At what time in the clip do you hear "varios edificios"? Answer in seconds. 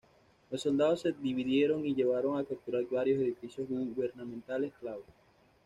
2.89-3.67